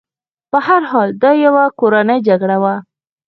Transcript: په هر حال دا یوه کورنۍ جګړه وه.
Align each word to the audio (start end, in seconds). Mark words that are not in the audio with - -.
په 0.51 0.57
هر 0.67 0.81
حال 0.91 1.09
دا 1.23 1.31
یوه 1.45 1.63
کورنۍ 1.79 2.19
جګړه 2.29 2.57
وه. 2.63 2.75